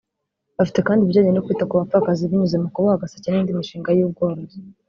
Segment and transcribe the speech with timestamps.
[0.57, 4.57] Bafite kandi ibijyanye no kwita ku bapfakazi binyuze mu kuboha agaseke n’indi mishinga y’ubworozi